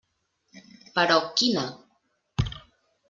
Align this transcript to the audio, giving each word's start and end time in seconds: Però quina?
Però 0.95 1.17
quina? 1.41 1.67